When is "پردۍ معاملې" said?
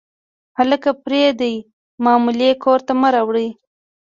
1.03-2.49